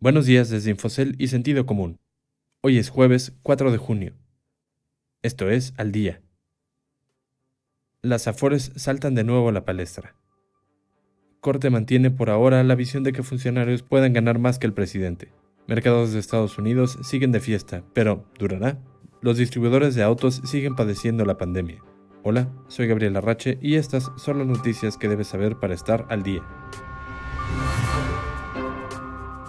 Buenos 0.00 0.26
días 0.26 0.48
desde 0.48 0.70
Infocel 0.70 1.16
y 1.18 1.26
Sentido 1.26 1.66
Común. 1.66 1.98
Hoy 2.60 2.78
es 2.78 2.88
jueves 2.88 3.32
4 3.42 3.72
de 3.72 3.78
junio. 3.78 4.12
Esto 5.22 5.50
es 5.50 5.74
Al 5.76 5.90
Día. 5.90 6.22
Las 8.00 8.28
Afores 8.28 8.70
saltan 8.76 9.16
de 9.16 9.24
nuevo 9.24 9.48
a 9.48 9.52
la 9.52 9.64
palestra. 9.64 10.14
Corte 11.40 11.68
mantiene 11.68 12.12
por 12.12 12.30
ahora 12.30 12.62
la 12.62 12.76
visión 12.76 13.02
de 13.02 13.12
que 13.12 13.24
funcionarios 13.24 13.82
puedan 13.82 14.12
ganar 14.12 14.38
más 14.38 14.60
que 14.60 14.68
el 14.68 14.72
presidente. 14.72 15.32
Mercados 15.66 16.12
de 16.12 16.20
Estados 16.20 16.58
Unidos 16.58 16.96
siguen 17.02 17.32
de 17.32 17.40
fiesta, 17.40 17.82
pero 17.92 18.24
¿durará? 18.38 18.78
Los 19.20 19.36
distribuidores 19.36 19.96
de 19.96 20.04
autos 20.04 20.42
siguen 20.44 20.76
padeciendo 20.76 21.24
la 21.24 21.38
pandemia. 21.38 21.82
Hola, 22.22 22.48
soy 22.68 22.86
Gabriel 22.86 23.16
Arrache 23.16 23.58
y 23.60 23.74
estas 23.74 24.12
son 24.16 24.38
las 24.38 24.46
noticias 24.46 24.96
que 24.96 25.08
debes 25.08 25.26
saber 25.26 25.56
para 25.56 25.74
estar 25.74 26.06
al 26.08 26.22
día. 26.22 26.44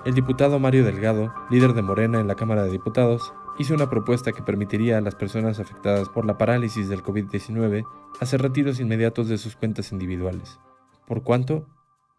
El 0.10 0.16
diputado 0.16 0.58
Mario 0.58 0.84
Delgado, 0.84 1.32
líder 1.52 1.74
de 1.74 1.84
Morena 1.84 2.20
en 2.20 2.26
la 2.26 2.34
Cámara 2.34 2.64
de 2.64 2.72
Diputados, 2.72 3.32
hizo 3.60 3.76
una 3.76 3.92
propuesta 3.92 4.32
que 4.32 4.42
permitiría 4.42 4.98
a 4.98 5.02
las 5.02 5.14
personas 5.14 5.60
afectadas 5.60 6.10
por 6.10 6.26
la 6.26 6.36
parálisis 6.36 6.90
del 6.90 7.04
COVID-19 7.04 7.84
hacer 8.20 8.42
retiros 8.42 8.80
inmediatos 8.80 9.30
de 9.30 9.38
sus 9.38 9.56
cuentas 9.56 9.92
individuales. 9.92 10.58
¿Por 11.06 11.22
cuánto? 11.22 11.68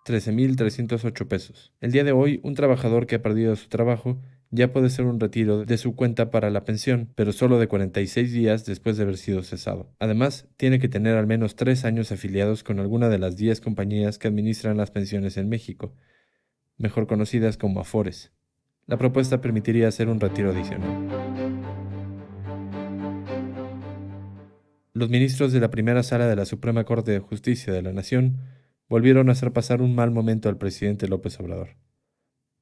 13.308 0.06 1.26
pesos. 1.26 1.72
El 1.80 1.90
día 1.90 2.04
de 2.04 2.12
hoy, 2.12 2.38
un 2.44 2.54
trabajador 2.54 3.08
que 3.08 3.16
ha 3.16 3.22
perdido 3.22 3.56
su 3.56 3.68
trabajo 3.68 4.20
ya 4.52 4.72
puede 4.72 4.88
ser 4.88 5.06
un 5.06 5.18
retiro 5.18 5.64
de 5.64 5.76
su 5.76 5.96
cuenta 5.96 6.30
para 6.30 6.50
la 6.50 6.62
pensión, 6.62 7.08
pero 7.16 7.32
solo 7.32 7.58
de 7.58 7.66
46 7.66 8.32
días 8.32 8.66
después 8.66 8.98
de 8.98 9.02
haber 9.02 9.16
sido 9.16 9.42
cesado. 9.42 9.90
Además, 9.98 10.46
tiene 10.56 10.78
que 10.78 10.88
tener 10.88 11.16
al 11.16 11.26
menos 11.26 11.56
tres 11.56 11.84
años 11.84 12.12
afiliados 12.12 12.62
con 12.62 12.78
alguna 12.78 13.08
de 13.08 13.18
las 13.18 13.36
10 13.36 13.60
compañías 13.60 14.16
que 14.18 14.28
administran 14.28 14.76
las 14.76 14.92
pensiones 14.92 15.36
en 15.36 15.48
México, 15.48 15.92
mejor 16.80 17.06
conocidas 17.06 17.56
como 17.56 17.80
Afores. 17.80 18.32
La 18.86 18.96
propuesta 18.96 19.40
permitiría 19.40 19.86
hacer 19.86 20.08
un 20.08 20.18
retiro 20.18 20.50
adicional. 20.50 21.08
Los 24.92 25.10
ministros 25.10 25.52
de 25.52 25.60
la 25.60 25.70
primera 25.70 26.02
sala 26.02 26.26
de 26.26 26.34
la 26.34 26.46
Suprema 26.46 26.84
Corte 26.84 27.12
de 27.12 27.20
Justicia 27.20 27.72
de 27.72 27.82
la 27.82 27.92
Nación 27.92 28.38
volvieron 28.88 29.28
a 29.28 29.32
hacer 29.32 29.52
pasar 29.52 29.82
un 29.82 29.94
mal 29.94 30.10
momento 30.10 30.48
al 30.48 30.58
presidente 30.58 31.06
López 31.06 31.38
Obrador. 31.38 31.76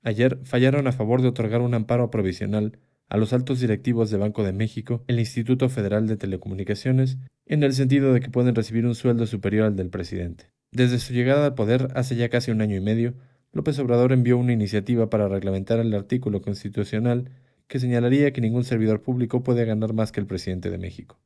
Ayer 0.02 0.38
fallaron 0.44 0.86
a 0.86 0.92
favor 0.92 1.22
de 1.22 1.28
otorgar 1.28 1.62
un 1.62 1.74
amparo 1.74 2.10
provisional 2.10 2.78
a 3.08 3.16
los 3.16 3.32
altos 3.32 3.60
directivos 3.60 4.10
de 4.10 4.18
Banco 4.18 4.44
de 4.44 4.52
México, 4.52 5.02
el 5.06 5.18
Instituto 5.18 5.68
Federal 5.68 6.06
de 6.06 6.16
Telecomunicaciones, 6.16 7.18
en 7.46 7.62
el 7.62 7.72
sentido 7.72 8.12
de 8.12 8.20
que 8.20 8.30
pueden 8.30 8.54
recibir 8.54 8.84
un 8.84 8.94
sueldo 8.94 9.26
superior 9.26 9.66
al 9.66 9.76
del 9.76 9.88
presidente. 9.88 10.52
Desde 10.70 10.98
su 10.98 11.14
llegada 11.14 11.46
al 11.46 11.54
poder 11.54 11.88
hace 11.94 12.16
ya 12.16 12.28
casi 12.28 12.50
un 12.50 12.60
año 12.60 12.76
y 12.76 12.80
medio, 12.80 13.14
López 13.52 13.78
Obrador 13.78 14.12
envió 14.12 14.36
una 14.36 14.52
iniciativa 14.52 15.08
para 15.08 15.28
reglamentar 15.28 15.80
el 15.80 15.94
artículo 15.94 16.42
constitucional 16.42 17.30
que 17.66 17.78
señalaría 17.78 18.32
que 18.32 18.40
ningún 18.40 18.64
servidor 18.64 19.02
público 19.02 19.42
puede 19.42 19.64
ganar 19.64 19.92
más 19.92 20.12
que 20.12 20.20
el 20.20 20.26
presidente 20.26 20.70
de 20.70 20.78
México. 20.78 21.18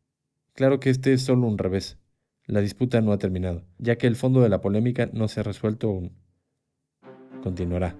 Claro 0.54 0.80
que 0.80 0.90
este 0.90 1.12
es 1.12 1.22
solo 1.22 1.46
un 1.46 1.58
revés. 1.58 1.98
La 2.46 2.60
disputa 2.60 3.00
no 3.00 3.12
ha 3.12 3.18
terminado, 3.18 3.64
ya 3.78 3.96
que 3.96 4.06
el 4.06 4.16
fondo 4.16 4.40
de 4.40 4.48
la 4.48 4.60
polémica 4.60 5.08
no 5.12 5.28
se 5.28 5.40
ha 5.40 5.42
resuelto 5.44 5.88
aún. 5.88 6.12
Continuará. 7.42 7.96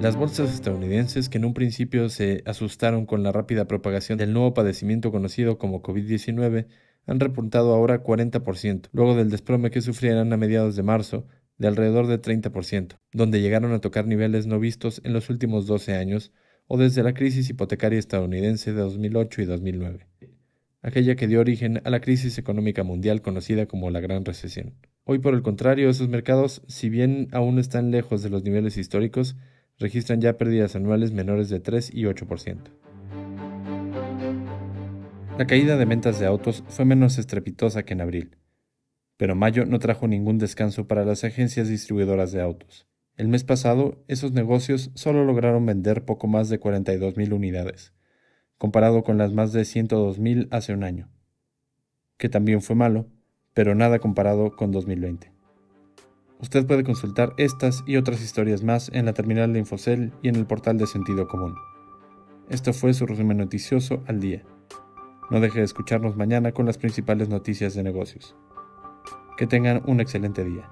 Las 0.00 0.16
bolsas 0.16 0.54
estadounidenses, 0.54 1.28
que 1.28 1.36
en 1.36 1.44
un 1.44 1.52
principio 1.52 2.08
se 2.08 2.42
asustaron 2.46 3.04
con 3.04 3.22
la 3.22 3.32
rápida 3.32 3.66
propagación 3.66 4.16
del 4.16 4.32
nuevo 4.32 4.54
padecimiento 4.54 5.10
conocido 5.12 5.58
como 5.58 5.82
COVID-19, 5.82 6.66
han 7.10 7.18
repuntado 7.18 7.74
ahora 7.74 8.04
40%, 8.04 8.88
luego 8.92 9.16
del 9.16 9.30
desplome 9.30 9.72
que 9.72 9.80
sufrieron 9.80 10.32
a 10.32 10.36
mediados 10.36 10.76
de 10.76 10.84
marzo 10.84 11.26
de 11.58 11.66
alrededor 11.66 12.06
de 12.06 12.22
30%, 12.22 13.00
donde 13.12 13.40
llegaron 13.40 13.72
a 13.72 13.80
tocar 13.80 14.06
niveles 14.06 14.46
no 14.46 14.60
vistos 14.60 15.00
en 15.02 15.12
los 15.12 15.28
últimos 15.28 15.66
12 15.66 15.94
años 15.94 16.32
o 16.68 16.78
desde 16.78 17.02
la 17.02 17.12
crisis 17.12 17.50
hipotecaria 17.50 17.98
estadounidense 17.98 18.72
de 18.72 18.80
2008 18.82 19.42
y 19.42 19.44
2009, 19.44 20.06
aquella 20.82 21.16
que 21.16 21.26
dio 21.26 21.40
origen 21.40 21.82
a 21.82 21.90
la 21.90 22.00
crisis 22.00 22.38
económica 22.38 22.84
mundial 22.84 23.22
conocida 23.22 23.66
como 23.66 23.90
la 23.90 23.98
Gran 23.98 24.24
Recesión. 24.24 24.76
Hoy, 25.02 25.18
por 25.18 25.34
el 25.34 25.42
contrario, 25.42 25.90
esos 25.90 26.08
mercados, 26.08 26.62
si 26.68 26.90
bien 26.90 27.26
aún 27.32 27.58
están 27.58 27.90
lejos 27.90 28.22
de 28.22 28.30
los 28.30 28.44
niveles 28.44 28.76
históricos, 28.76 29.34
registran 29.80 30.20
ya 30.20 30.38
pérdidas 30.38 30.76
anuales 30.76 31.10
menores 31.10 31.48
de 31.48 31.58
3 31.58 31.90
y 31.92 32.04
8%. 32.04 32.89
La 35.38 35.46
caída 35.46 35.76
de 35.76 35.84
ventas 35.84 36.18
de 36.18 36.26
autos 36.26 36.64
fue 36.68 36.84
menos 36.84 37.18
estrepitosa 37.18 37.84
que 37.84 37.94
en 37.94 38.00
abril, 38.00 38.36
pero 39.16 39.34
mayo 39.34 39.64
no 39.64 39.78
trajo 39.78 40.06
ningún 40.08 40.38
descanso 40.38 40.86
para 40.86 41.04
las 41.04 41.24
agencias 41.24 41.68
distribuidoras 41.68 42.32
de 42.32 42.42
autos. 42.42 42.86
El 43.16 43.28
mes 43.28 43.44
pasado, 43.44 44.02
esos 44.08 44.32
negocios 44.32 44.90
solo 44.94 45.24
lograron 45.24 45.66
vender 45.66 46.04
poco 46.04 46.26
más 46.26 46.48
de 46.48 46.60
42.000 46.60 47.32
unidades, 47.32 47.92
comparado 48.58 49.02
con 49.02 49.18
las 49.18 49.32
más 49.32 49.52
de 49.52 49.62
102.000 49.62 50.48
hace 50.50 50.72
un 50.72 50.84
año, 50.84 51.10
que 52.16 52.28
también 52.28 52.62
fue 52.62 52.76
malo, 52.76 53.06
pero 53.54 53.74
nada 53.74 53.98
comparado 53.98 54.56
con 54.56 54.72
2020. 54.72 55.32
Usted 56.40 56.66
puede 56.66 56.84
consultar 56.84 57.34
estas 57.36 57.84
y 57.86 57.96
otras 57.96 58.22
historias 58.22 58.62
más 58.62 58.90
en 58.94 59.04
la 59.04 59.12
terminal 59.12 59.52
de 59.52 59.58
Infocel 59.58 60.12
y 60.22 60.28
en 60.28 60.36
el 60.36 60.46
portal 60.46 60.78
de 60.78 60.86
Sentido 60.86 61.28
Común. 61.28 61.54
Esto 62.48 62.72
fue 62.72 62.94
su 62.94 63.06
resumen 63.06 63.36
noticioso 63.36 64.02
al 64.06 64.20
día. 64.20 64.42
No 65.30 65.38
deje 65.40 65.60
de 65.60 65.64
escucharnos 65.64 66.16
mañana 66.16 66.52
con 66.52 66.66
las 66.66 66.76
principales 66.76 67.28
noticias 67.28 67.74
de 67.74 67.84
negocios. 67.84 68.34
Que 69.36 69.46
tengan 69.46 69.82
un 69.86 70.00
excelente 70.00 70.44
día. 70.44 70.68